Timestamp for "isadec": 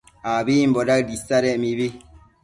1.17-1.55